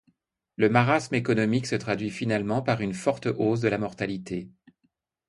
[0.55, 4.49] Le marasme économique se traduit finalement par une forte hausse de la mortalité.